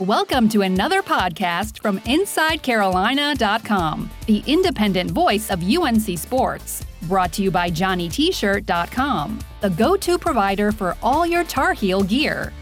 [0.00, 6.84] Welcome to another podcast from InsideCarolina.com, the independent voice of UNC Sports.
[7.02, 12.52] Brought to you by JohnnyT-shirt.com, the go-to provider for all your Tar Heel gear.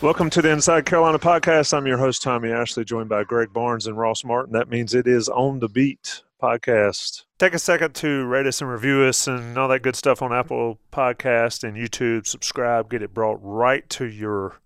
[0.00, 1.72] Welcome to the Inside Carolina podcast.
[1.72, 4.52] I'm your host, Tommy Ashley, joined by Greg Barnes and Ross Martin.
[4.52, 7.22] That means it is On the Beat podcast.
[7.38, 10.32] Take a second to rate us and review us and all that good stuff on
[10.32, 12.26] Apple Podcast and YouTube.
[12.26, 14.56] Subscribe, get it brought right to your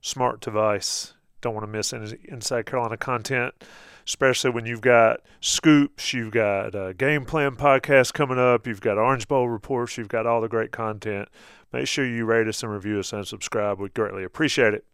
[0.00, 1.14] smart device.
[1.40, 3.54] Don't want to miss any Inside Carolina content,
[4.06, 8.98] especially when you've got scoops, you've got a game plan podcast coming up, you've got
[8.98, 11.28] Orange Bowl reports, you've got all the great content.
[11.72, 13.78] Make sure you rate us and review us and subscribe.
[13.78, 14.84] We'd greatly appreciate it.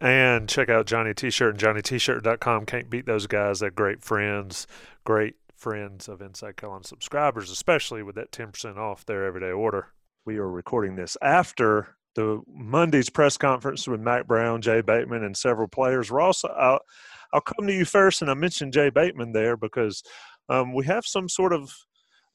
[0.00, 2.64] And check out Johnny T-shirt and JohnnyT-shirt.com.
[2.64, 3.60] Can't beat those guys.
[3.60, 4.66] They're great friends,
[5.04, 9.88] great friends of Inside Carolina subscribers, especially with that 10% off their everyday order.
[10.24, 15.36] We are recording this after the Monday's press conference with Mack Brown, Jay Bateman, and
[15.36, 16.10] several players.
[16.10, 16.80] Ross, I'll,
[17.32, 20.02] I'll come to you first, and I mentioned Jay Bateman there because
[20.48, 21.72] um, we have some sort of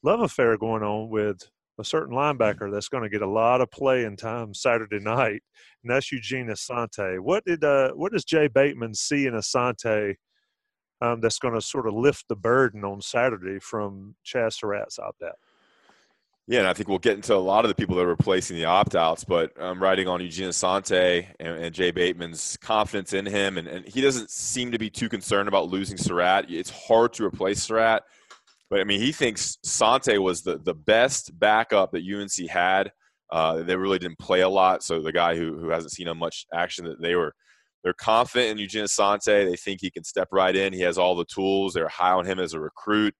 [0.02, 1.42] love affair going on with
[1.78, 5.42] a certain linebacker that's going to get a lot of playing time Saturday night,
[5.82, 7.20] and that's Eugene Asante.
[7.20, 10.14] What did uh, what does Jay Bateman see in Asante
[11.02, 15.22] um, that's going to sort of lift the burden on Saturday from Chazz Surratt's opt
[15.22, 15.36] out?
[16.48, 18.56] Yeah, and I think we'll get into a lot of the people that are replacing
[18.56, 23.26] the opt outs, but I'm writing on Eugene Asante and, and, Jay Bateman's confidence in
[23.26, 26.46] him, and, and, he doesn't seem to be too concerned about losing Surratt.
[26.48, 28.04] It's hard to replace Surratt,
[28.70, 32.92] but I mean, he thinks Sante was the, the best backup that UNC had.
[33.32, 36.46] Uh, they really didn't play a lot, so the guy who, who hasn't seen much
[36.54, 37.34] action, that they were
[37.82, 39.48] they're confident in Eugene Asante.
[39.48, 40.72] They think he can step right in.
[40.72, 41.72] He has all the tools.
[41.72, 43.14] They're high on him as a recruit.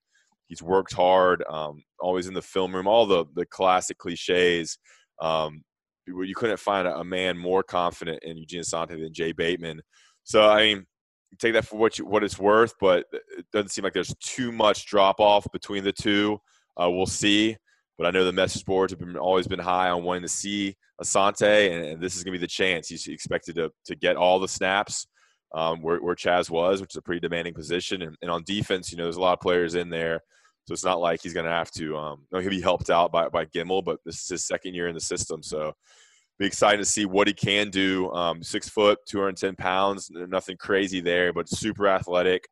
[0.48, 4.78] He's worked hard, um, always in the film room, all the the classic cliches.
[5.20, 5.62] Um,
[6.06, 9.80] you couldn't find a, man more confident in Eugene Asante than Jay Bateman.
[10.22, 10.86] So I mean,
[11.38, 14.52] take that for what you, what it's worth, but it doesn't seem like there's too
[14.52, 16.38] much drop off between the two.
[16.80, 17.56] Uh, we'll see.
[17.98, 20.76] But I know the message boards have been always been high on wanting to see
[21.02, 22.88] Asante, and, and this is going to be the chance.
[22.88, 25.06] He's expected to to get all the snaps
[25.56, 28.02] um, where, where Chazz was, which is a pretty demanding position.
[28.02, 30.20] And, and, on defense, you know, there's a lot of players in there.
[30.68, 33.28] So it's not like he's going to have to, um, he'll be helped out by,
[33.30, 35.42] by Gemmel, but this is his second year in the system.
[35.42, 35.72] So
[36.38, 38.12] be excited to see what he can do.
[38.12, 42.46] Um, six foot, 210 pounds, nothing crazy there, but super athletic.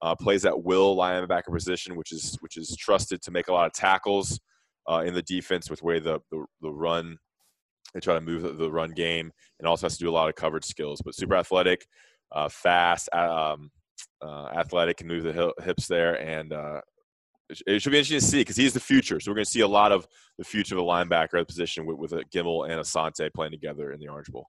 [0.00, 3.66] Uh, plays that will linebacker position, which is which is trusted to make a lot
[3.66, 4.38] of tackles
[4.88, 7.16] uh, in the defense with way the, the, the run
[7.94, 10.34] they try to move the, run game and also has to do a lot of
[10.34, 11.00] coverage skills.
[11.02, 11.86] But super athletic,
[12.32, 13.70] uh, fast, um,
[14.22, 16.80] uh, athletic, can move the hips there, and uh,
[17.66, 19.20] it should be interesting to see because he's the future.
[19.20, 20.06] So we're going to see a lot of
[20.38, 24.00] the future of the linebacker position with, with a Gemmel and Asante playing together in
[24.00, 24.48] the Orange Bowl.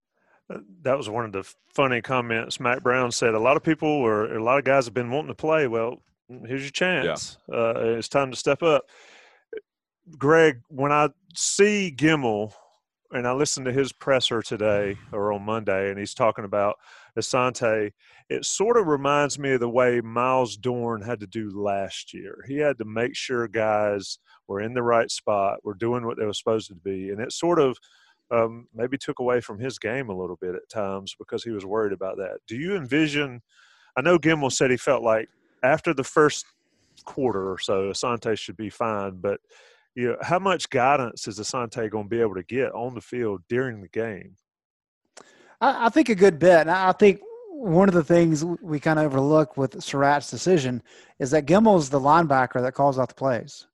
[0.54, 1.44] Uh, that was one of the
[1.74, 2.60] funny comments.
[2.60, 5.30] Mack Brown said a lot of people or a lot of guys have been wanting
[5.30, 5.68] to play.
[5.68, 6.02] Well,
[6.46, 7.38] here's your chance.
[7.50, 7.56] Yeah.
[7.56, 8.86] Uh, it's time to step up.
[10.18, 12.54] Greg, when I see Gemmel
[13.12, 16.78] and I listened to his presser today or on Monday, and he's talking about
[17.18, 17.92] Asante,
[18.30, 22.44] it sort of reminds me of the way Myles Dorn had to do last year.
[22.48, 26.26] He had to make sure guys were in the right spot, were doing what they
[26.26, 27.78] were supposed to be, and it sort of
[28.32, 31.66] um, maybe took away from his game a little bit at times because he was
[31.66, 32.40] worried about that.
[32.48, 33.42] Do you envision?
[33.96, 35.30] I know Gemmel said he felt like
[35.64, 36.46] after the first
[37.06, 39.40] quarter or so, Asante should be fine, but
[39.96, 43.02] you know, how much guidance is Asante going to be able to get on the
[43.02, 44.36] field during the game?
[45.62, 46.62] I, I think a good bit.
[46.62, 50.84] And I think one of the things we kind of overlook with Surratt's decision
[51.20, 53.68] is that Gemmel's the linebacker that calls out the plays.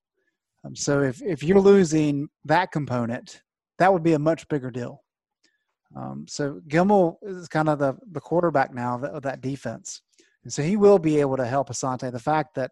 [0.63, 3.41] Um, so if, if you're losing that component,
[3.79, 5.03] that would be a much bigger deal.
[5.95, 10.01] Um, so Gemmel is kind of the, the quarterback now of, of that defense.
[10.43, 12.11] And so he will be able to help Asante.
[12.11, 12.71] The fact that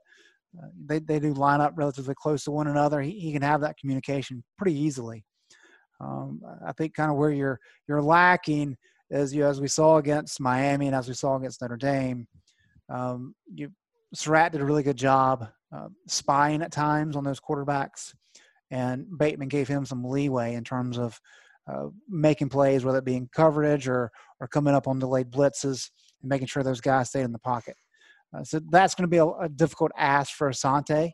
[0.57, 3.61] uh, they, they do line up relatively close to one another, he, he can have
[3.61, 5.25] that communication pretty easily.
[5.99, 8.77] Um, I think kind of where you're you're lacking
[9.11, 12.27] as you as we saw against Miami and as we saw against Notre Dame,
[12.89, 13.71] um, you
[14.13, 18.13] Surratt did a really good job uh, spying at times on those quarterbacks,
[18.71, 21.19] and Bateman gave him some leeway in terms of
[21.67, 25.89] uh, making plays, whether it be in coverage or or coming up on delayed blitzes
[26.21, 27.75] and making sure those guys stayed in the pocket.
[28.35, 31.11] Uh, so that's going to be a, a, difficult ask for Asante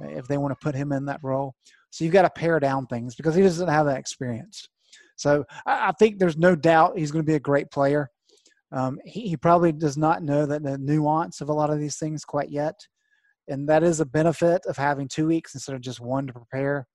[0.00, 1.54] uh, if they want to put him in that role.
[1.90, 4.68] So you've got to pare down things because he doesn't have that experience.
[5.16, 8.08] So I, think there's no doubt he's going to be a great player.
[8.72, 11.96] Um, he, he, probably does not know that the nuance of a lot of these
[11.96, 12.74] things quite yet.
[13.48, 16.86] And that is a benefit of having two weeks instead of just one to prepare.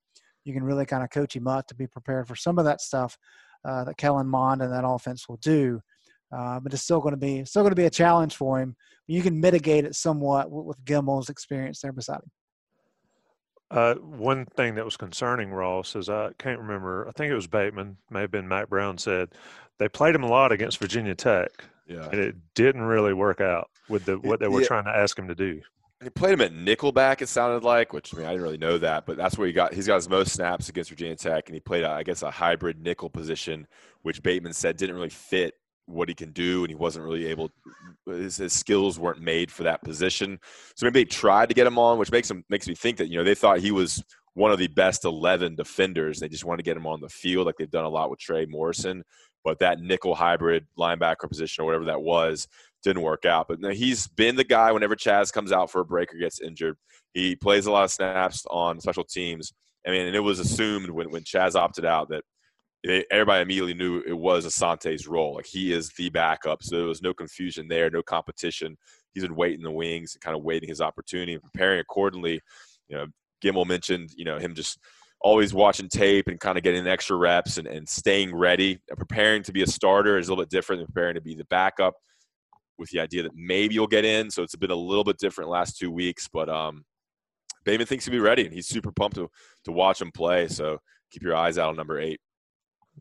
[0.44, 2.80] You can really kind of coach him up to be prepared for some of that
[2.80, 3.16] stuff
[3.64, 5.80] uh, that Kellen Mond and that offense will do.
[6.36, 8.76] uh, but it's still going to be still going to be a challenge for him.
[9.06, 12.30] You can mitigate it somewhat with, with experience there beside him.
[13.70, 17.06] Uh, one thing that was concerning Ross is I can't remember.
[17.06, 19.30] I think it was Bateman, may have been Mack Brown said
[19.78, 21.50] they played him a lot against Virginia Tech,
[21.86, 22.04] Yeah.
[22.10, 24.66] and it didn't really work out with the what they were Yeah.
[24.68, 25.60] trying to ask him to do.
[26.02, 27.20] He played him at nickelback.
[27.20, 29.52] It sounded like, which I mean, I didn't really know that, but that's where he
[29.52, 29.74] got.
[29.74, 32.80] He's got his most snaps against Virginia Tech, and he played, I guess, a hybrid
[32.82, 33.66] nickel position,
[34.02, 35.54] which Bateman said didn't really fit
[35.88, 37.50] what he can do, and he wasn't really able.
[38.06, 40.38] His, his skills weren't made for that position.
[40.76, 43.08] So maybe they tried to get him on, which makes him makes me think that
[43.08, 44.02] you know they thought he was
[44.34, 46.20] one of the best eleven defenders.
[46.20, 48.20] They just wanted to get him on the field, like they've done a lot with
[48.20, 49.02] Trey Morrison.
[49.44, 52.46] But that nickel hybrid linebacker position or whatever that was
[52.82, 53.48] didn't work out.
[53.48, 56.76] But he's been the guy whenever Chazz comes out for a break or gets injured.
[57.14, 59.52] He plays a lot of snaps on special teams.
[59.86, 62.24] I mean, and it was assumed when, when Chazz opted out that
[62.84, 65.34] they, everybody immediately knew it was Asante's role.
[65.34, 66.62] Like he is the backup.
[66.62, 68.76] So there was no confusion there, no competition.
[69.14, 72.40] He's been waiting in the wings and kind of waiting his opportunity and preparing accordingly.
[72.88, 73.06] You know,
[73.42, 74.78] Gemmel mentioned, you know, him just
[75.20, 78.78] always watching tape and kind of getting extra reps and, and staying ready.
[78.96, 81.44] Preparing to be a starter is a little bit different than preparing to be the
[81.46, 81.94] backup
[82.78, 84.30] with the idea that maybe you'll get in.
[84.30, 86.84] So it's been a little bit different last two weeks, but um,
[87.64, 89.28] Bateman thinks he'll be ready, and he's super pumped to
[89.64, 90.46] to watch him play.
[90.48, 90.78] So
[91.10, 92.20] keep your eyes out on number eight.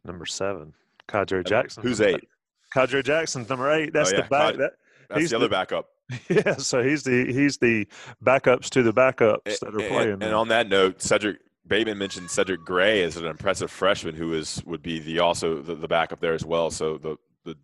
[0.06, 0.74] Number seven,
[1.08, 1.84] Khadry Jackson.
[1.84, 2.28] Who's eight?
[2.76, 3.94] Khadry Jackson's number eight.
[3.94, 4.52] That's Oh, yeah, the back.
[4.54, 4.72] Kad- That,
[5.10, 5.86] That's He's the other the- backup.
[6.30, 7.86] yeah, so he's the he's the
[8.24, 10.10] backups to the backups And, that are playing.
[10.14, 14.34] and, and on that note, Cedric Bateman mentioned Cedric Gray as an impressive freshman who
[14.34, 16.72] is would be the also the, the backup there as well.
[16.72, 17.56] So the the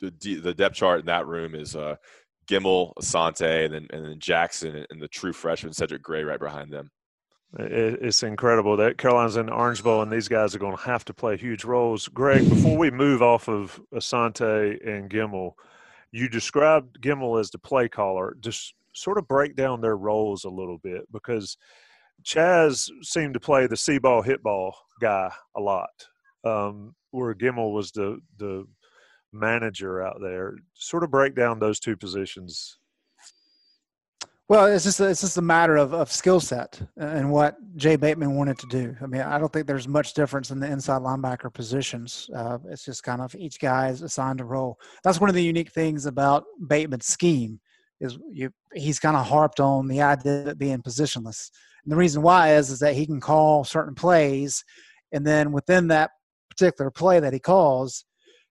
[0.00, 1.94] the, the depth chart in that room is uh,
[2.50, 6.72] Gemmel, Asante, and then and then Jackson and the true freshman Cedric Gray right behind
[6.72, 6.90] them.
[7.58, 10.82] It- It's incredible that Carolina's in the Orange Bowl, and these guys are going to
[10.84, 12.08] have to play huge roles.
[12.08, 15.52] Greg, before we move off of Asante and Gemmel,
[16.12, 18.36] you described Gemmel as the play caller.
[18.40, 21.56] Just sort of break down their roles a little bit because
[22.24, 26.06] Chazz seemed to play the see ball, hit ball guy a lot,
[26.44, 28.66] um, where Gemmel was the the
[29.32, 30.56] manager out there.
[30.74, 32.78] Sort of break down those two positions.
[34.52, 38.34] Well, it's just it's just a matter of, of skill set and what Jay Bateman
[38.34, 38.94] wanted to do.
[39.00, 42.28] I mean, I don't think there's much difference in the inside linebacker positions.
[42.36, 44.78] Uh, it's just kind of each guy is assigned a role.
[45.04, 47.60] That's one of the unique things about Bateman's scheme
[47.98, 51.48] is you he's kind of harped on the idea of it being positionless.
[51.82, 54.62] And the reason why is is that he can call certain plays,
[55.12, 56.10] and then within that
[56.50, 58.04] particular play that he calls,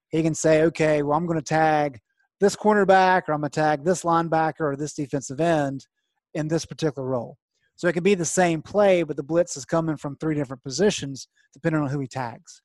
[0.08, 2.00] he can say, okay, well, I'm going to tag
[2.40, 5.86] this cornerback or I'm going to tag this linebacker or this defensive end
[6.34, 7.36] in this particular role.
[7.76, 10.62] So it can be the same play, but the blitz is coming from three different
[10.62, 12.62] positions depending on who he tags.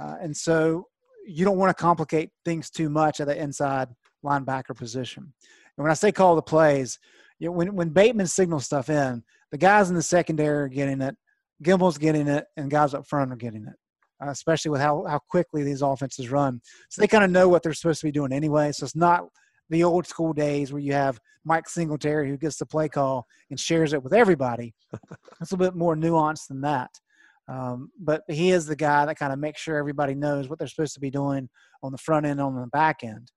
[0.00, 0.86] Uh, and so
[1.26, 3.88] you don't want to complicate things too much at the inside
[4.24, 5.22] linebacker position.
[5.22, 6.98] And when I say call the plays,
[7.38, 11.02] you know, when, when Bateman signals stuff in, the guys in the secondary are getting
[11.02, 11.16] it,
[11.62, 13.76] Gemmel's getting it, and guys up front are getting it
[14.22, 16.60] uh, especially with how, how quickly these offenses run.
[16.88, 18.72] So they kind of know what they're supposed to be doing anyway.
[18.72, 19.24] So it's not
[19.70, 23.58] the old school days where you have Mike Singletary who gets the play call and
[23.58, 24.74] shares it with everybody.
[25.40, 26.90] it's a bit more nuanced than that.
[27.48, 30.68] Um, but he is the guy that kind of makes sure everybody knows what they're
[30.68, 31.48] supposed to be doing
[31.82, 33.30] on the front end, on the back end.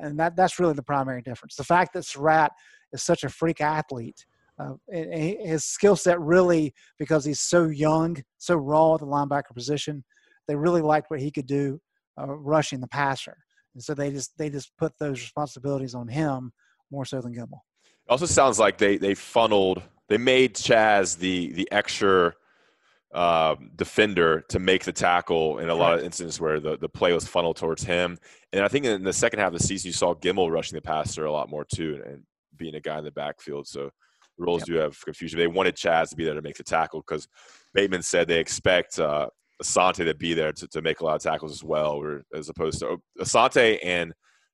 [0.00, 1.56] And that, that's really the primary difference.
[1.56, 2.52] The fact that Surratt
[2.92, 4.24] is such a freak athlete
[4.58, 9.06] uh, and- and his skill set really, because he's so young, so raw at the
[9.06, 10.04] linebacker position,
[10.46, 11.80] they really liked what he could do
[12.20, 13.36] uh, rushing the passer,
[13.74, 16.52] and so they just they just put those responsibilities on him
[16.90, 17.60] more so than Gemmel.
[17.84, 22.34] It also sounds like they they funneled they made Chazz the the extra
[23.12, 27.12] um, defender to make the tackle in a lot of instances where the, the play
[27.12, 28.16] was funneled towards him.
[28.52, 30.82] And I think in the second half of the season you saw Gemmel rushing the
[30.82, 32.22] passer a lot more too and
[32.56, 33.66] being a guy in the backfield.
[33.66, 33.90] So
[34.38, 34.66] the roles Yep.
[34.66, 35.40] do have confusion.
[35.40, 37.26] They wanted Chazz to be there to make the tackle because
[37.74, 39.28] Bateman said they expect uh,
[39.62, 42.48] Asante to be there to, to make a lot of tackles as well, or as
[42.48, 44.12] opposed to Asante and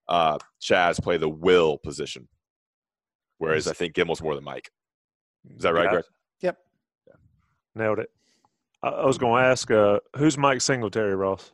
[0.09, 2.29] uh, Chazz play the will position,
[3.39, 4.71] whereas I think Gemmel's more than Mike.
[5.57, 6.05] Is that right, Yeah, Greg?
[6.41, 6.59] Yep.
[7.75, 8.11] Nailed it.
[8.83, 11.53] I, I was going to ask, uh, who's Mike Singletary, Ross?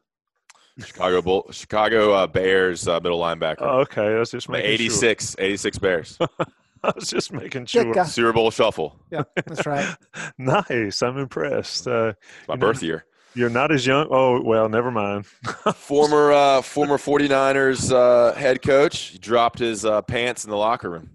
[0.83, 3.59] Chicago Bull, Chicago uh, Bears uh, middle linebacker.
[3.61, 6.19] Oh, okay, I was just making 86, 86 Bears.
[6.85, 8.05] I was just making sure.
[8.07, 8.99] Super Bowl shuffle.
[9.11, 9.95] Yeah, that's right.
[10.39, 11.03] nice.
[11.03, 11.87] I'm impressed.
[11.87, 12.15] Uh,
[12.49, 13.05] my You know- birth year.
[13.35, 14.09] You're not as young.
[14.11, 15.27] Oh well, never mind.
[15.75, 18.99] Former uh, former 49ers uh, head coach.
[18.99, 21.11] He dropped his uh, pants in the locker room.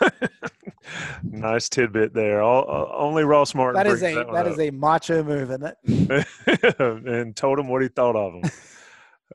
[1.22, 2.42] nice tidbit there.
[2.42, 3.82] All, uh, only Ross Martin.
[3.82, 4.52] That is a one that up.
[4.52, 6.76] is a macho move, isn't it?
[7.06, 8.50] and told him what he thought of him.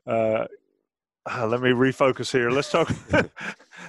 [0.06, 0.46] Uh,
[1.30, 2.50] uh, let me refocus here.
[2.50, 2.90] Let's talk.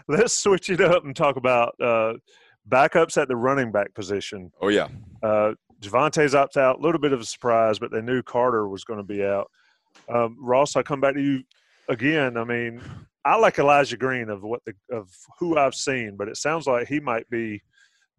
[0.08, 2.13] let's switch it up and talk about uh,
[2.68, 4.51] backups at the running back position.
[4.62, 4.88] Oh yeah,
[5.81, 6.79] Javonte's opt out.
[6.79, 9.50] A little bit of a surprise, but they knew Carter was going to be out.
[10.13, 11.43] Um, Ross, I come back to you
[11.88, 12.38] again.
[12.38, 12.81] I mean,
[13.25, 15.09] I like Elijah Green of what the of
[15.39, 17.62] who I've seen, but it sounds like he might be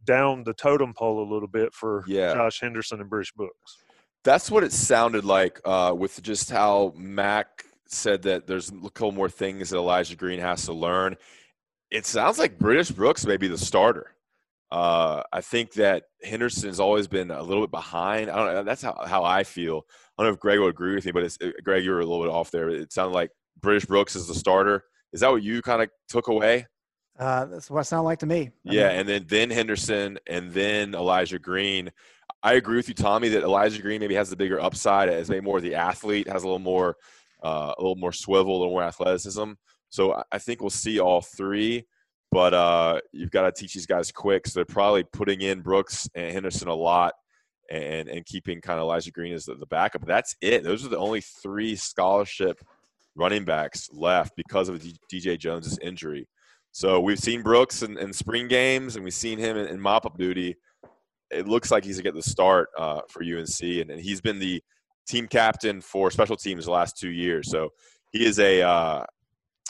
[0.05, 2.35] down the totem pole a little bit for yeah.
[2.35, 3.77] Josh Henderson and British Brooks.
[4.25, 9.13] That's what it sounded like uh, with just how Mack said that there's a couple
[9.13, 11.17] more things that Elijah Green has to learn.
[11.91, 14.15] It sounds like British Brooks may be the starter.
[14.71, 18.31] Uh, I think that Henderson's always been a little bit behind.
[18.31, 18.63] I don't know.
[18.63, 19.83] That's how, how I feel.
[20.17, 22.01] I don't know if Greg would agree with me, but it's, uh, Greg, you were
[22.01, 22.69] a little bit off there.
[22.69, 24.85] It sounded like British Brooks is the starter.
[25.13, 26.67] Is that what you kind of took away?
[27.19, 28.51] Uh, that's what it sounded like to me.
[28.67, 31.91] I yeah, mean, and then then Henderson and then Elijah Green.
[32.43, 35.45] I agree with you, Tommy, that Elijah Green maybe has the bigger upside as maybe
[35.45, 36.97] more the athlete, has a little more
[37.43, 39.53] uh, a little more swivel, a little more athleticism.
[39.91, 41.87] So I think we'll see all three,
[42.31, 44.47] but uh, you've got to teach these guys quick.
[44.47, 47.15] So they're probably putting in Brooks and Henderson a lot,
[47.71, 50.07] and and keeping kind of Elijah Green as the, the backup.
[50.07, 50.65] That's it.
[50.65, 52.61] Those are the only three scholarship
[53.17, 54.83] running backs left because of
[55.13, 56.29] DJ Jones's injury.
[56.73, 60.17] So we've seen Brooks in, in spring games, and we've seen him in, in mop-up
[60.17, 60.57] duty.
[61.31, 64.21] It looks like he's going to get the start uh, for UNC, and, and, he's
[64.21, 64.63] been the
[65.07, 67.51] team captain for special teams the last two years.
[67.51, 67.71] So
[68.13, 69.05] he is a uh,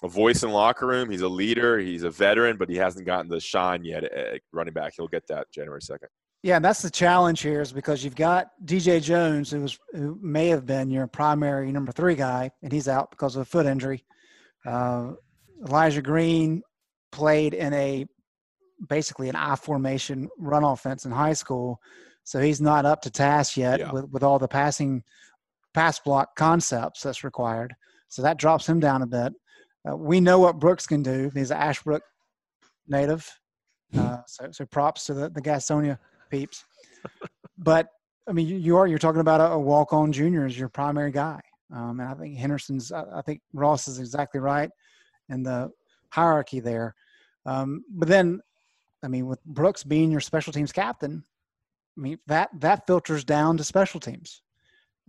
[0.02, 1.10] a voice in locker room.
[1.10, 1.78] He's a leader.
[1.78, 4.94] He's a veteran, but he hasn't gotten the shine yet at running back.
[4.96, 6.08] He'll get that January second.
[6.42, 10.18] Yeah, and that's the challenge here is because you've got DJ Jones, who was who
[10.22, 13.66] may have been your primary number three guy, and he's out because of a foot
[13.66, 14.04] injury.
[14.64, 15.12] Uh,
[15.66, 16.62] Elijah Green
[17.12, 18.06] played in a
[18.88, 21.78] basically an I formation run offense in high school,
[22.24, 23.92] so he's not up to task yet yeah.
[23.92, 25.02] with, with all the passing
[25.74, 27.74] pass block concepts that's required.
[28.08, 29.34] So that drops him down a bit.
[29.88, 31.30] Uh, we know what Brooks can do.
[31.34, 32.02] He's an Ashbrook
[32.86, 33.30] native,
[33.96, 35.98] uh, so, so props to the, the Gastonia
[36.30, 36.64] peeps.
[37.58, 37.88] but
[38.28, 40.68] I mean, you, you, are you're talking about a, a walk on junior as your
[40.68, 41.40] primary guy,
[41.74, 42.92] um, and I think Henderson's.
[42.92, 44.70] I, I think Ross is exactly right
[45.28, 45.70] in the
[46.10, 46.94] hierarchy there.
[47.46, 48.40] Um, but then,
[49.02, 51.24] I mean, with Brooks being your special teams captain,
[51.96, 54.42] I mean that that filters down to special teams.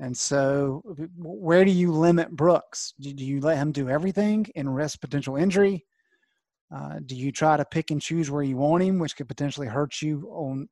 [0.02, 0.82] And so,
[1.16, 2.96] where do you limit Brooks?
[3.00, 5.86] Do you let him do everything and risk potential injury?
[6.76, 9.68] Uh, do you try to pick and choose where you want him, which could potentially
[9.68, 10.68] hurt you on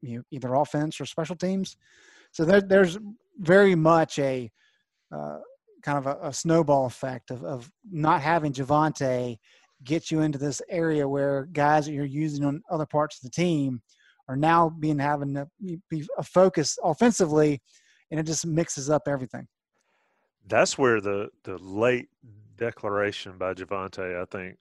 [0.00, 1.76] you know, either offense or special teams?
[2.32, 2.98] So there, there's
[3.38, 4.50] very much a
[5.14, 5.38] uh,
[5.84, 9.38] kind of a, a, snowball effect of, of not having Javonte
[9.84, 13.30] get you into this area where guys that you're using on other parts of the
[13.30, 13.80] team
[14.28, 15.46] are now being having to
[15.90, 17.60] be a focus offensively,
[18.12, 19.48] and it just mixes up everything.
[20.46, 22.08] That's where the the late
[22.56, 24.58] declaration by Javonte, I think,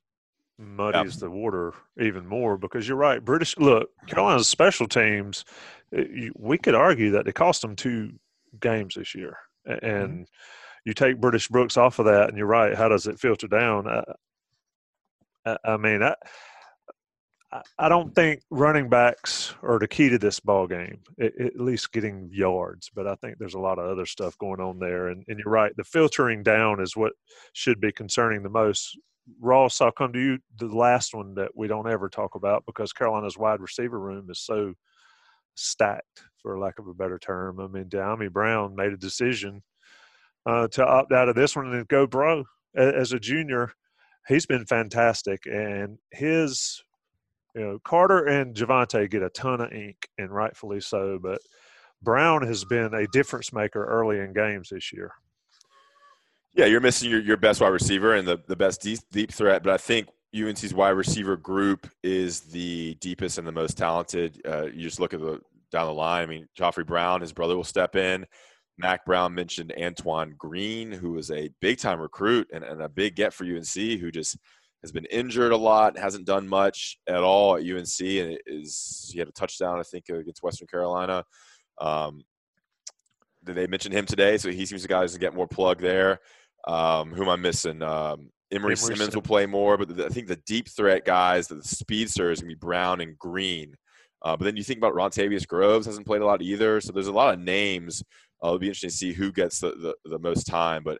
[0.58, 1.20] muddies yep.
[1.20, 3.24] the water even more because you're right.
[3.24, 5.43] British look Carolina's special teams.
[5.93, 8.13] Eh, we could argue that they cost them two
[8.62, 9.86] games this year, mm-hmm.
[9.86, 10.24] and mm-hmm.
[10.86, 12.75] you take British Brooks off of that, and you're right.
[12.75, 13.86] How does it filter down?
[15.46, 16.15] I, I mean, I,
[17.77, 21.00] I don't think running backs are the key to this ball game.
[21.20, 24.79] at least getting yards, but I think there's a lot of other stuff going on
[24.79, 25.10] there.
[25.10, 27.13] And, and, you're right, the filtering down is what
[27.53, 28.98] should be concerning the most.
[29.39, 30.39] Ross, I'll come to you.
[30.58, 34.39] The last one that we don't ever talk about because Carolina's wide receiver room is
[34.39, 34.74] so
[35.55, 37.60] stacked, for lack of a better term.
[37.60, 39.62] I mean, Dyami Brown made a decision
[40.46, 43.74] uh, to opt out of this one and go pro as a junior.
[44.27, 46.81] He's been fantastic, and his
[47.55, 51.20] you know, Carter and Javonte get a ton of ink, and rightfully so.
[51.22, 51.39] But
[52.01, 55.12] Brown has been a difference maker early in games this year.
[56.53, 59.63] Yeah, you're missing your, your best wide receiver and the, the best deep, deep threat,
[59.63, 64.41] but I think UNC's wide receiver group is the deepest and the most talented.
[64.46, 65.39] Uh, you just look at the
[65.72, 66.24] down the line.
[66.24, 68.25] I mean, Khafre Brown, his brother will step in.
[68.77, 73.15] Mack Brown mentioned Antoine Green, who is a big time recruit and, and a big
[73.15, 74.38] get for UNC, who just–
[74.81, 79.19] has been injured a lot, hasn't done much at all at UNC, and is he
[79.19, 81.23] had a touchdown I think against Western Carolina.
[81.79, 82.23] Um,
[83.43, 86.19] they mentioned him today, so he seems to guys to get more plug there.
[86.67, 87.81] Um, who am I missing?
[87.81, 91.47] Um, Emery, Emery Simmons will play more, but the, I think the deep threat guys,
[91.47, 93.75] the speedster is gonna be Brown and Green.
[94.23, 97.07] Uh, but then you think about Rontavius Groves hasn't played a lot either, so there's
[97.07, 98.03] a lot of names.
[98.43, 101.00] Uh, it'll be interesting to see who gets the, the, the most time, but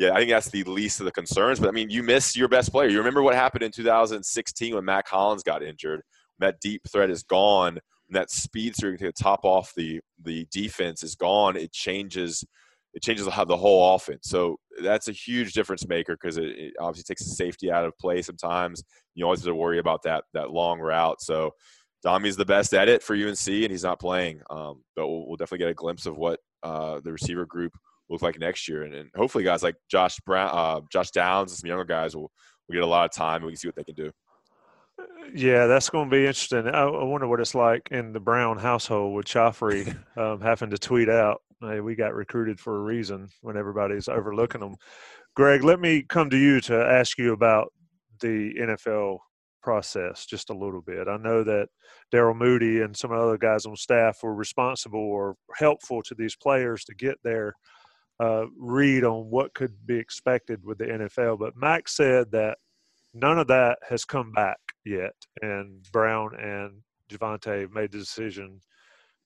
[0.00, 1.60] yeah, I think that's the least of the concerns.
[1.60, 2.88] But I mean, you miss your best player.
[2.88, 6.00] You remember what happened in 2016 when Mack Hollins got injured.
[6.38, 7.78] That deep threat is gone.
[8.08, 11.54] That speed so to top off the the defense is gone.
[11.54, 12.42] It changes
[12.94, 14.30] it changes how the whole offense.
[14.30, 17.96] So that's a huge difference maker because it, it, obviously takes the safety out of
[17.98, 18.82] play sometimes.
[19.14, 21.20] You always have to worry about that that long route.
[21.20, 21.50] So
[22.02, 24.40] Dommy's the best at it for UNC, and he's not playing.
[24.48, 27.74] Um, but we'll, we'll, definitely get a glimpse of what uh, the receiver group
[28.10, 31.58] look like next year, and, and hopefully guys like Josh Brown, uh, Josh Downs, and
[31.58, 32.30] some younger guys will,
[32.68, 33.36] will get a lot of time.
[33.36, 34.10] and We can see what they can do.
[35.34, 36.66] Yeah, that's going to be interesting.
[36.66, 40.78] I, I wonder what it's like in the Brown household with Khafre um, having to
[40.78, 44.76] tweet out, "Hey, we got recruited for a reason," when everybody's overlooking them.
[45.36, 47.72] Greg, let me come to you to ask you about
[48.20, 49.18] the NFL
[49.62, 51.06] process just a little bit.
[51.08, 51.68] I know that
[52.12, 56.84] Daryl Moody and some other guys on staff were responsible or helpful to these players
[56.84, 57.54] to get their
[58.20, 61.38] uh, read on what could be expected with the NFL.
[61.38, 62.58] But Mack said that
[63.14, 68.60] none of that has come back yet, and Brown and Javonte made the decision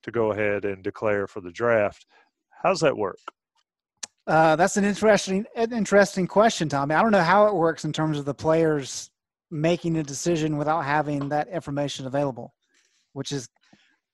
[0.04, 2.06] to go ahead and declare for the draft.
[2.62, 3.18] How's that work?
[4.26, 6.94] Uh, that's an interesting, an interesting question, Tommy.
[6.94, 9.10] I don't know how it works in terms of the players
[9.50, 12.54] making a decision without having that information available,
[13.12, 13.48] which is,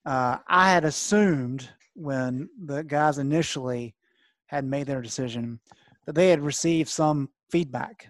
[0.07, 3.95] uh, I had assumed when the guys initially
[4.51, 5.61] had made their decision
[6.07, 8.09] that they had received some feedback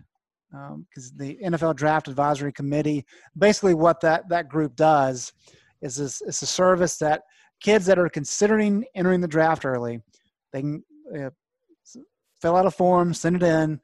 [0.51, 3.05] because um, the NFL Draft Advisory Committee,
[3.37, 5.33] basically what that that group does
[5.83, 7.23] is this, it's a service that
[7.61, 10.01] kids that are considering entering the draft early,
[10.53, 10.83] they can
[11.15, 11.31] uh,
[12.41, 13.79] fill out a form, send it in,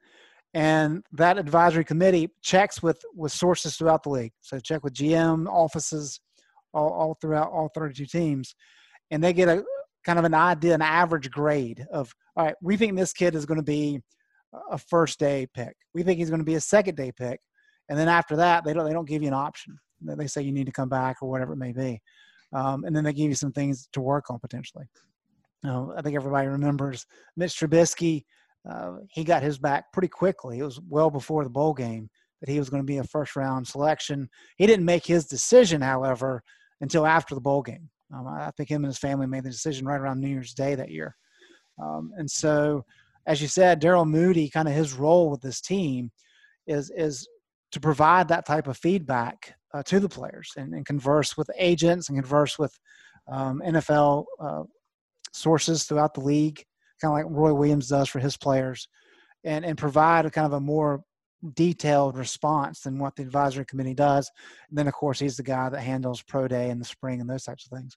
[0.55, 4.33] and that advisory committee checks with with sources throughout the league.
[4.41, 6.19] So check with GM offices
[6.73, 8.55] all, all throughout all 32 teams,
[9.11, 9.63] and they get a
[10.07, 12.55] kind of an idea, an average grade of all right.
[12.61, 14.01] We think this kid is going to be
[14.71, 15.75] a first day pick.
[15.93, 17.39] We think he's going to be a second day pick,
[17.89, 19.77] and then after that, they don't they don't give you an option.
[20.01, 22.01] They say you need to come back or whatever it may be,
[22.53, 24.85] um, and then they give you some things to work on potentially.
[25.65, 28.23] Uh, I think everybody remembers Mitch Trubisky
[28.69, 30.59] uh, he got his back pretty quickly.
[30.59, 32.09] It was well before the bowl game
[32.41, 34.29] that he was going to be a first round selection.
[34.57, 36.43] He didn't make his decision, however,
[36.81, 37.89] until after the bowl game.
[38.13, 40.75] Um, I think him and his family made the decision right around New Year's Day
[40.75, 41.15] that year.
[41.81, 42.85] Um, and so,
[43.25, 46.11] as you said, Daryl Moody, kind of his role with this team
[46.65, 47.27] is is
[47.71, 52.07] to provide that type of feedback uh, to the players and, and, converse with agents
[52.07, 52.73] and converse with
[53.27, 54.63] um, NFL uh,
[55.33, 56.63] sources throughout the league
[57.01, 58.87] kind of like Roy Williams does for his players,
[59.43, 61.01] and and provide a kind of a more
[61.53, 64.29] detailed response than what the advisory committee does.
[64.69, 67.29] And then, of course, he's the guy that handles pro day in the spring and
[67.29, 67.95] those types of things.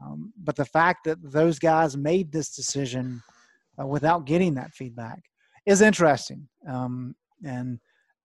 [0.00, 3.22] Um, but the fact that those guys made this decision
[3.80, 5.20] uh, without getting that feedback
[5.66, 6.48] is interesting.
[6.68, 7.14] Um,
[7.44, 7.80] and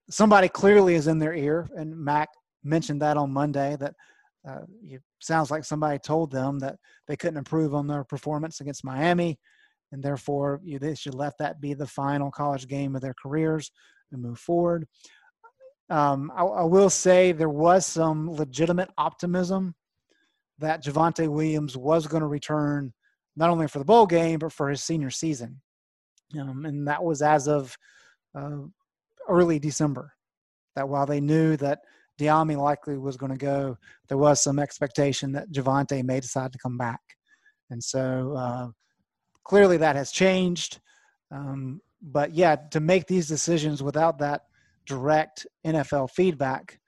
[0.09, 1.67] somebody clearly is in their ear.
[1.75, 2.29] And Mack
[2.63, 3.95] mentioned that on Monday that
[4.47, 6.75] uh, it sounds like somebody told them that
[7.07, 9.39] they couldn't improve on their performance against Miami
[9.93, 13.71] and therefore you, they should let that be the final college game of their careers
[14.13, 14.87] and move forward.
[15.89, 19.75] Um, I, I, will say there was some legitimate optimism
[20.59, 22.93] that Javonte Williams was going to return
[23.35, 25.61] not only for the bowl game but for his senior season,
[26.39, 27.75] um, and that was as of
[28.35, 28.59] uh,
[29.27, 30.13] early December.
[30.75, 31.79] That while they knew that
[32.19, 36.59] Dyami likely was going to go, there was some expectation that Javonte may decide to
[36.59, 37.01] come back,
[37.69, 38.67] and so uh,
[39.43, 40.79] clearly that has changed.
[41.29, 44.43] Um, but yeah, to make these decisions without that
[44.85, 46.79] direct NFL feedback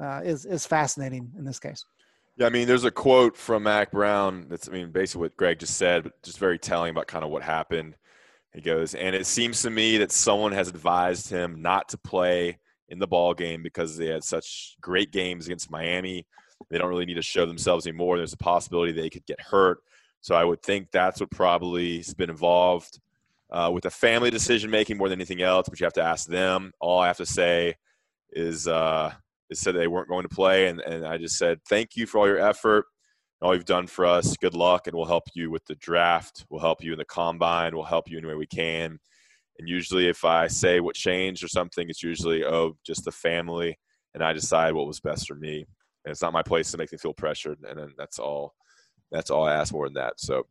[0.00, 1.84] uh, is is fascinating in this case.
[2.36, 5.58] Yeah, I mean, there's a quote from Mack Brown that's, I mean, basically what Greg
[5.58, 7.94] just said, but just very telling about kind of what happened.
[8.54, 12.58] He goes, and it seems to me that someone has advised him not to play
[12.88, 16.26] in the ball game because they had such great games against Miami.
[16.70, 18.16] They don't really need to show themselves anymore.
[18.16, 19.78] There's a possibility they could get hurt.
[20.22, 22.98] So I would think that's what probably has been involved
[23.52, 25.68] uh, with the family decision making more than anything else.
[25.68, 26.72] But you have to ask them.
[26.80, 27.74] All I have to say
[28.32, 29.12] is uh,
[29.50, 32.18] is said they weren't going to play, and, and I just said thank you for
[32.18, 32.86] all your effort,
[33.42, 34.36] all you've done for us.
[34.36, 36.46] Good luck, and we'll help you with the draft.
[36.50, 37.74] We'll help you in the combine.
[37.74, 38.98] We'll help you any way we can.
[39.58, 43.78] And usually, if I say what changed or something, it's usually oh just the family,
[44.14, 45.66] and I decide what was best for me.
[46.04, 48.54] And it's not my place to make them feel pressured, and then that's all
[49.12, 50.14] that's all I ask more than that.
[50.16, 50.46] So,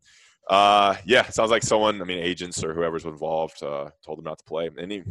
[0.49, 4.39] uh, yeah, sounds like someone, I mean, agents or whoever's involved, uh, told them not
[4.39, 4.69] to play.
[4.77, 5.03] And he,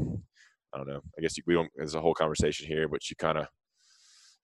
[0.73, 1.01] I don't know.
[1.19, 1.71] I guess we don't.
[1.75, 3.47] There's a whole conversation here, but you kind of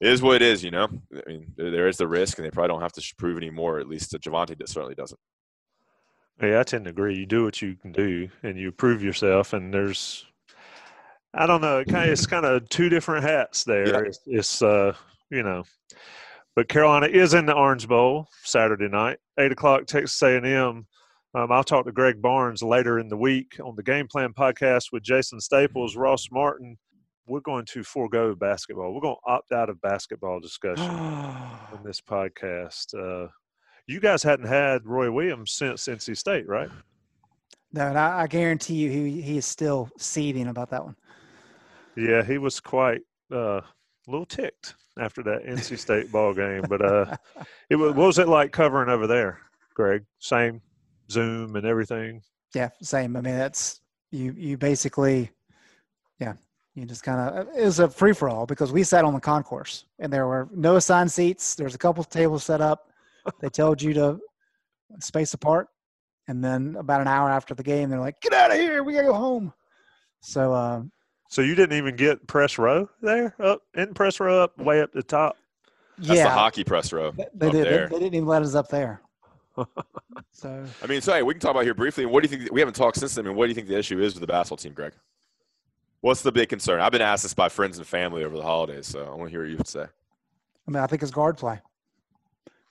[0.01, 0.63] it is what it is.
[0.65, 3.15] You know, I mean, there, there is the risk, and they probably don't have to
[3.19, 3.79] prove anymore.
[3.79, 5.21] At least Javonte certainly doesn't.
[6.43, 7.17] Yeah, I tend to agree.
[7.17, 9.55] You do what you can do, and you prove yourself.
[9.55, 10.27] And there's,
[11.33, 13.89] I don't know, it kind of, it's kind of two different hats there.
[13.89, 14.01] Yeah.
[14.01, 14.95] It's, it's uh,
[15.31, 15.65] you know,
[16.57, 19.85] but Carolina is in the Orange Bowl Saturday night, eight o'clock.
[19.87, 20.87] Texas A&M
[21.35, 24.85] Um, I'll talk to Greg Barnes later in the week on the Game Plan podcast
[24.91, 26.79] with Jason Staples, Ross Martin.
[27.27, 28.95] We're going to forego basketball.
[28.95, 30.91] We're going to opt out of basketball discussion
[31.77, 32.95] in this podcast.
[32.95, 33.29] Uh,
[33.87, 36.71] you guys hadn't had Roy Williams since NC State, right?
[37.73, 40.97] No, and I, I guarantee you he, he is still seething about that one.
[41.97, 43.65] Yeah, he was quite uh, a
[44.07, 46.63] little ticked after that NC State ball game.
[46.69, 47.17] But uh,
[47.71, 49.41] it was, what was it like covering over there,
[49.75, 50.05] Greg?
[50.19, 50.61] Same
[51.11, 52.23] Zoom and everything.
[52.55, 53.17] Yeah, same.
[53.17, 53.81] I mean, that's
[54.11, 54.33] you.
[54.37, 55.31] You basically,
[56.19, 56.35] yeah,
[56.75, 57.49] you just kind of.
[57.57, 60.49] It was a free for all because we sat on the concourse and there were
[60.55, 61.55] no assigned seats.
[61.55, 62.91] There's a couple tables set up.
[63.41, 64.21] They told you to
[65.01, 65.69] space apart,
[66.29, 68.83] and then about an hour after the game, they're like, "Get out of here!
[68.83, 69.53] We gotta go home."
[70.21, 70.83] So, uh,
[71.29, 74.93] So you didn't even get press row there, up in press row, up way up
[74.93, 75.37] the top.
[75.99, 77.13] That's the hockey press row.
[77.13, 79.01] they, they did, they, they didn't even let us up there.
[80.33, 82.07] so I mean, so hey, we can talk about here briefly.
[82.07, 82.53] What do you think?
[82.53, 83.25] We haven't talked since then.
[83.27, 84.93] I mean, what do you think the issue is with the basketball team, Greg?
[86.01, 86.81] What's the big concern?
[86.81, 89.31] I've been asked this by friends and family over the holidays, so I want to
[89.31, 89.85] hear what you would say.
[89.85, 91.61] I mean, I think it's guard play.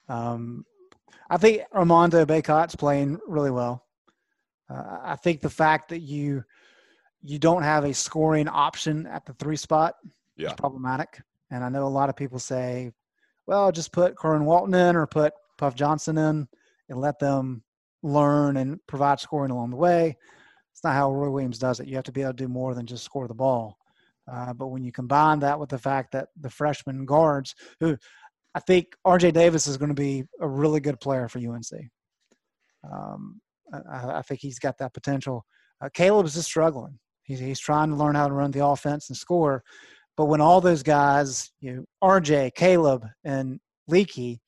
[0.07, 0.65] Um,
[1.29, 3.83] I think Armando Bacot's playing really well.
[4.69, 6.43] Uh, I think the fact that you
[7.25, 9.95] you don't have a scoring option at the three spot
[10.37, 10.49] Yeah.
[10.49, 11.21] is problematic.
[11.49, 12.91] And I know a lot of people say,
[13.47, 16.47] "Well, just put Kerwin Walton in or put Puff Johnson in
[16.89, 17.63] and let them
[18.03, 20.17] learn and provide scoring along the way."
[20.71, 21.87] It's not how Roy Williams does it.
[21.87, 23.77] You have to be able to do more than just score the ball.
[24.31, 27.97] Uh, but when you combine that with the fact that the freshman guards, who
[28.53, 31.89] I think RJ Davis is going to be a really good player for UNC.
[32.83, 33.41] Um,
[33.73, 35.45] I, I think he's got that potential.
[35.81, 36.99] Uh, Caleb's just struggling.
[37.25, 39.63] He's, he's trying to learn how to run the offense and score.
[40.15, 44.39] But when all those guys, you know, RJ, Caleb, and Leaky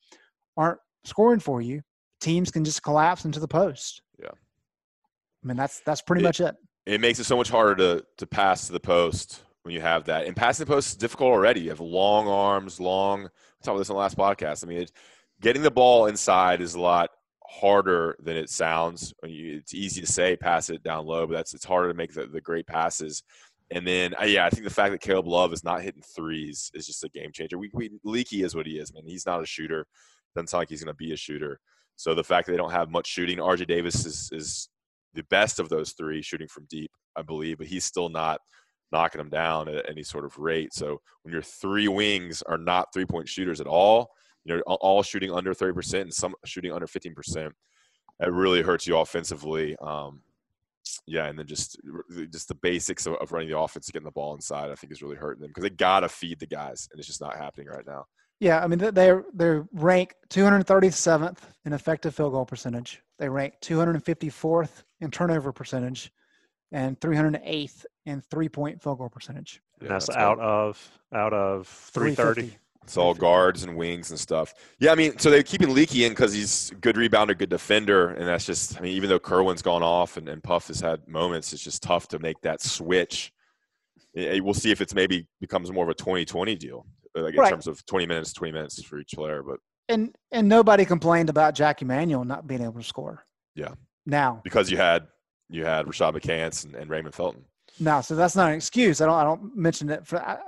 [0.56, 1.82] aren't scoring for you,
[2.20, 4.00] teams can just collapse into the post.
[4.22, 4.30] Yeah.
[4.30, 6.54] I mean, that's that's pretty It- much it.
[6.86, 10.04] It makes it so much harder to to pass to the post when you have
[10.06, 10.26] that.
[10.26, 11.60] And passing the post is difficult already.
[11.60, 13.24] You have long arms, long.
[13.24, 13.28] We
[13.62, 14.64] talked about this in the last podcast.
[14.64, 14.92] I mean, it,
[15.42, 17.10] getting the ball inside is a lot
[17.48, 19.14] harder than it sounds.
[19.22, 22.26] It's easy to say pass it down low, but that's it's harder to make the,
[22.26, 23.22] the great passes.
[23.70, 26.70] And then, uh, yeah, I think the fact that Caleb Love is not hitting threes
[26.74, 27.58] is just a game changer.
[27.58, 29.02] We, we Leaky is what he is, man.
[29.06, 29.86] He's not a shooter.
[30.34, 31.60] Doesn't sound like he's going to be a shooter.
[31.96, 34.68] So the fact that they don't have much shooting, RJ Davis is is
[35.14, 38.40] the best of those three shooting from deep, I believe, but he's still not
[38.92, 40.72] knocking them down at any sort of rate.
[40.72, 44.10] So when your three wings are not three point shooters at all,
[44.48, 47.52] you know, all- all shooting under 30% and some shooting under 15%,
[48.20, 49.76] it really hurts you offensively.
[49.76, 50.22] Um,
[51.06, 51.78] yeah, and then just
[52.30, 55.02] just the basics of, of running the offense, getting the ball inside, I think is
[55.02, 57.86] really hurting them because they gotta feed the guys, and it's just not happening right
[57.86, 58.06] now.
[58.40, 63.02] Yeah, I mean they- they're they're ranked 237th in effective field goal percentage.
[63.18, 66.10] They rank 254th in turnover percentage,
[66.72, 69.60] and 308th in three point field goal percentage.
[69.80, 72.56] And that's, all- out of out of 330.
[72.88, 72.90] 350.
[72.90, 74.54] It's all guards and wings and stuff.
[74.78, 78.10] Yeah, I mean, so they're keeping Leaky in because he's a good rebounder, good defender,
[78.10, 78.76] and that's just.
[78.78, 81.82] I mean, even though Kerwin's gone off and, and Puff has had moments, it's just
[81.82, 83.32] tough to make that switch.
[84.16, 87.40] Eh, We'll see if it's maybe becomes more of a 2020 deal, uh, like in
[87.40, 87.50] Right.
[87.50, 89.42] terms of 20 minutes, 20 minutes for each player.
[89.42, 93.24] But And and nobody complained about Jackie Manuel not being able to score.
[93.54, 93.74] Yeah.
[94.06, 95.06] Now, because you had
[95.50, 97.44] you had Rashad McCants and, and Raymond Felton.
[97.80, 99.00] now, so that's not an excuse.
[99.00, 100.06] I don't I don't mention it.
[100.06, 100.38] For I,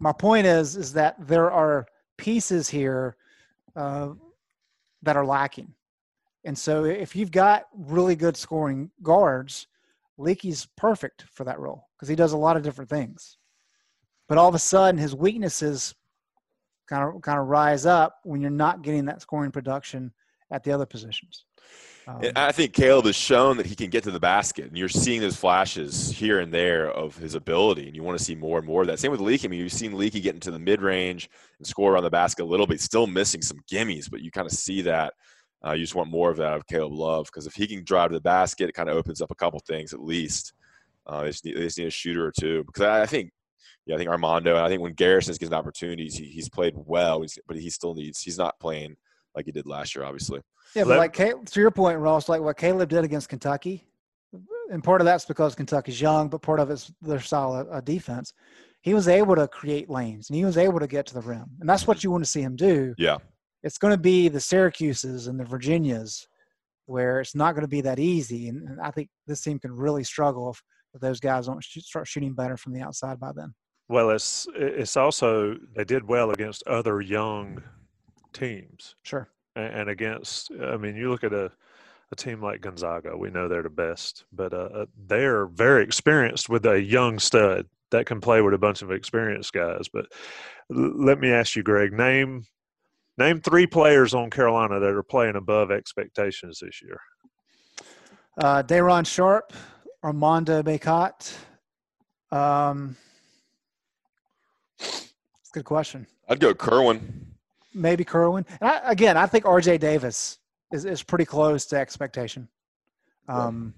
[0.00, 1.86] my point is is that there are
[2.16, 3.16] pieces here
[3.76, 4.10] uh,
[5.02, 5.72] that are lacking,
[6.44, 9.66] and so if you've got really good scoring guards,
[10.18, 13.36] Leaky's perfect for that role because he does a lot of different things.
[14.28, 15.94] But all of a sudden, his weaknesses
[16.88, 20.12] kind of kind of rise up when you're not getting that scoring production
[20.50, 21.44] at the other positions.
[22.08, 24.88] Um, I think Caleb has shown that he can get to the basket, and you're
[24.88, 28.58] seeing those flashes here and there of his ability, and you want to see more
[28.58, 28.98] and more of that.
[28.98, 29.46] Same with Leaky.
[29.46, 32.42] I mean, you've seen Leaky get into the mid range and score around the basket
[32.42, 35.14] a little bit, still missing some gimmies, but you kind of see that.
[35.64, 38.08] Uh, you just want more of that of Caleb Love because if he can drive
[38.08, 40.54] to the basket, it kind of opens up a couple things at least.
[41.06, 43.30] Uh, they, just need, they just need a shooter or two because I, I think,
[43.84, 44.56] yeah, I think Armando.
[44.56, 48.22] And I think when Garrison's getting opportunities, he, he's played well, but he still needs.
[48.22, 48.96] He's not playing
[49.34, 50.40] like he did last year, obviously.
[50.74, 53.86] Yeah, but Let- like Cal- to your point, Ross, like what Caleb did against Kentucky,
[54.70, 57.80] and part of that's because Kentucky's young, but part of it's their style of uh,
[57.80, 58.32] defense.
[58.82, 61.46] He was able to create lanes, and he was able to get to the rim,
[61.60, 62.94] and that's what you want to see him do.
[62.96, 63.18] Yeah.
[63.62, 66.26] It's going to be the Syracuses and the Virginias,
[66.86, 69.72] where it's not going to be that easy, and, and I think this team can
[69.72, 70.62] really struggle if,
[70.94, 73.52] if those guys don't shoot, start shooting better from the outside by then.
[73.88, 77.60] Well, it's it's also they did well against other young
[78.32, 79.28] teams Sure.
[79.56, 80.50] and, and against.
[80.62, 81.50] I mean, you look at a
[82.12, 83.16] a team like Gonzaga.
[83.16, 87.66] We know they're the best, but uh, uh, they're very experienced with a young stud
[87.92, 89.88] that can play with a bunch of experienced guys.
[89.92, 90.06] But
[90.74, 92.46] l- let me ask you, Greg, name
[93.16, 96.98] name three players on Carolina that are playing above expectations this year.
[98.36, 99.52] Uh, Day'Ron Sharpe,
[100.02, 101.36] Armando Bacot.
[102.32, 102.96] Um,
[104.80, 106.06] it's a good question.
[106.28, 107.29] I'd go Kerwin.
[107.74, 108.44] Maybe Kerwin.
[108.60, 109.78] And I, again, I think R.J.
[109.78, 110.38] Davis
[110.72, 112.48] is, is pretty close to expectation.
[113.28, 113.74] Um,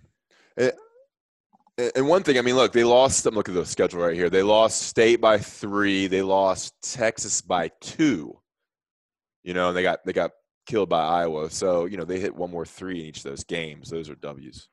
[1.97, 3.25] and one thing, I mean, look, they lost.
[3.27, 4.29] I'm looking at the schedule right here.
[4.31, 6.07] They lost State by three.
[6.07, 8.39] They lost Texas by two.
[9.43, 10.33] You know, and they got they got
[10.67, 11.51] killed by Iowa.
[11.51, 13.89] So you know they hit one more three in each of those games.
[13.91, 14.69] Those are W's.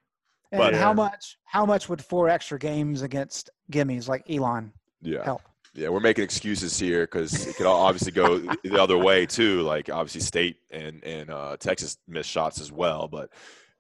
[0.52, 1.38] and But- how much?
[1.46, 5.42] How much would four extra games against gimmies like Elon Yeah, help?
[5.74, 5.90] Yeah.
[5.90, 9.62] We're making excuses here because it could obviously go the other way too.
[9.62, 13.30] Like obviously State and and uh, Texas missed shots as well, but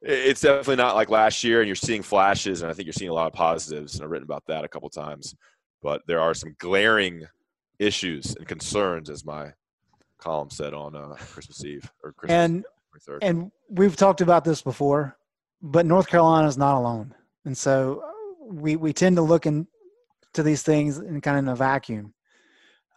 [0.02, 1.60] it's definitely not like last year.
[1.62, 3.96] And you're seeing flashes, and I think you're seeing a lot of positives.
[3.96, 5.36] And I've written about that a couple times.
[5.82, 7.26] But there are some glaring
[7.80, 9.52] issues and concerns, as my
[10.18, 12.66] column said on uh, Christmas Eve or Christmas And
[13.08, 13.18] 23rd.
[13.22, 15.18] and we've talked about this before,
[15.62, 17.14] but North Carolina is not alone,
[17.46, 18.04] and so
[18.46, 19.46] we we tend to look
[20.34, 22.14] into these things in kind of in a vacuum.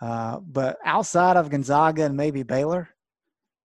[0.01, 2.89] Uh, but outside of Gonzaga and maybe Baylor,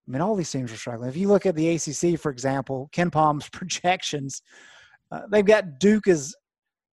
[0.07, 1.09] I mean, all these teams are struggling.
[1.09, 4.41] If you look at the ACC, for example, KenPom's projections,
[5.11, 6.35] uh, they've got Duke as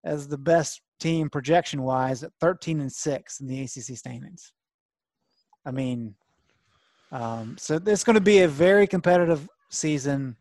[0.05, 4.53] as the best team projection wise at 13 and six in the ACC standings.
[5.65, 6.15] I mean,
[7.11, 10.37] um, so it's going to be a very competitive season.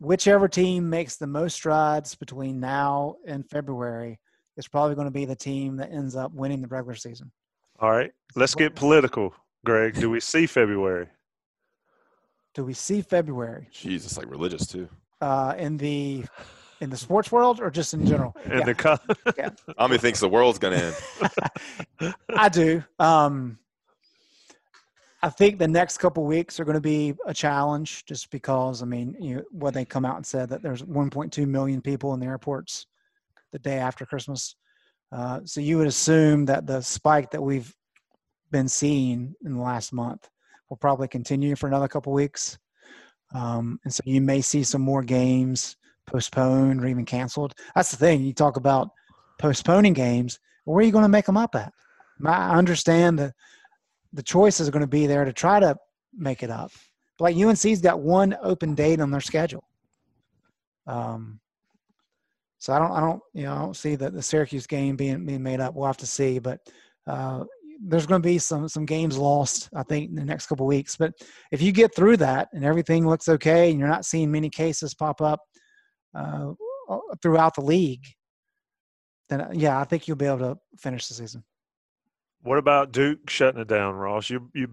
[0.00, 4.18] Whichever team makes the most strides between now and February
[4.56, 7.30] is probably going to be the team that ends up winning the regular season.
[7.78, 9.94] All right, let's get political, Greg.
[9.94, 11.08] Do we see February?
[12.54, 14.88] Do we see February Jesus, like religious too.
[15.20, 16.24] uh, in the
[16.80, 18.34] in the sports world or just in general?
[18.46, 18.96] In Yeah, the co-
[19.78, 20.76] Tommy thinks the world's gonna
[22.00, 22.14] end.
[22.34, 22.82] I do.
[22.98, 23.58] Um,
[25.22, 28.86] I think the next couple weeks are going to be a challenge, just because I
[28.86, 32.20] mean, you know, what they come out and said that there's 1.2 million people in
[32.20, 32.86] the airports
[33.56, 34.54] the day after Christmas.
[35.12, 37.74] Uh, so you would assume that the spike that we've
[38.50, 40.28] been seeing in the last month
[40.68, 42.58] will probably continue for another couple weeks,
[43.34, 47.54] um, and so you may see some more games postponed or even canceled.
[47.74, 48.22] That's the thing.
[48.22, 48.90] You talk about
[49.38, 50.38] postponing games.
[50.64, 51.72] Where are you going to make them up at?
[52.24, 53.32] I understand the
[54.12, 55.76] the choices are going to be there to try to
[56.16, 56.70] make it up.
[57.18, 59.64] But like UNC's got one open date on their schedule.
[60.86, 61.40] Um,
[62.66, 65.24] so I don't, I don't, you know, I don't see the, the Syracuse game being
[65.24, 65.76] being made up.
[65.76, 66.58] We'll have to see, but
[67.06, 67.44] uh,
[67.80, 70.68] there's going to be some some games lost, I think, in the next couple of
[70.70, 70.96] weeks.
[70.96, 71.12] But
[71.52, 74.94] if you get through that and everything looks okay, and you're not seeing many cases
[74.94, 75.38] pop up
[76.12, 76.54] uh,
[77.22, 78.04] throughout the league,
[79.28, 81.44] then uh, yeah, I think you'll be able to finish the season.
[82.42, 84.28] what about Duke shutting it down, Ross?
[84.28, 84.70] You you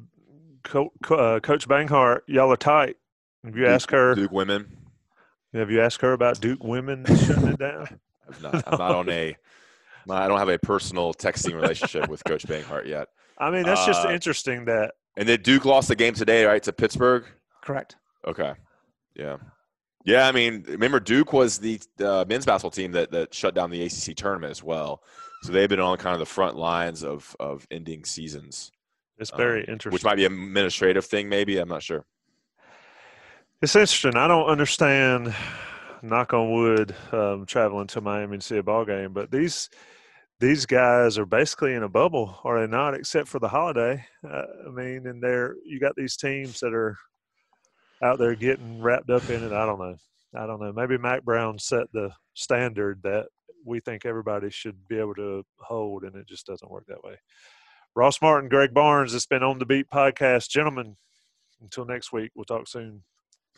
[0.64, 2.96] co- co- uh, Coach Banghart, y'all are tight.
[3.44, 4.16] If you ask her?
[4.16, 4.83] Duke women.
[5.54, 7.88] Have you asked her about Duke women shutting it down?
[8.28, 9.36] I'm not, I'm not on a.
[10.10, 13.08] I don't have a personal texting relationship with Coach Banghart yet.
[13.38, 16.62] I mean, that's just Uh, interesting that And then Duke lost the game today, right,
[16.64, 17.26] to Pittsburgh.
[17.64, 17.96] Correct.
[18.28, 18.54] Okay.
[19.16, 19.38] Yeah.
[20.06, 23.70] Yeah, I mean, remember Duke was the uh, men's basketball team that that shut down
[23.70, 25.02] the ACC tournament as well.
[25.44, 28.72] So they've been on kind of the front lines of of ending seasons,
[29.18, 29.94] it's very um, interesting.
[29.94, 31.58] which might be an administrative thing, maybe.
[31.58, 32.06] I'm not sure.
[33.64, 34.18] It's interesting.
[34.18, 35.34] I don't understand.
[36.02, 39.70] Knock on wood, um, traveling to Miami to see a ball game, but these
[40.42, 42.94] these guys are basically in a bubble, are they not?
[42.94, 44.04] Except for the holiday.
[44.30, 46.98] Uh, I mean, and they're you got these teams that are
[48.04, 49.54] out there getting wrapped up in it.
[49.54, 49.96] I don't know.
[50.36, 50.74] I don't know.
[50.74, 53.28] Maybe Mack Brown set the standard that
[53.66, 57.16] we think everybody should be able to hold, and it just doesn't work that way.
[57.96, 59.14] Ross Martin, Greg Barnes.
[59.14, 60.98] It's been on the Beat podcast, gentlemen.
[61.62, 63.04] Until next week, we'll talk soon.